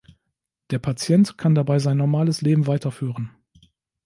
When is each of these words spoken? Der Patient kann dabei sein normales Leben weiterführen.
Der 0.71 0.79
Patient 0.79 1.37
kann 1.37 1.53
dabei 1.53 1.77
sein 1.77 1.95
normales 1.97 2.41
Leben 2.41 2.65
weiterführen. 2.65 3.29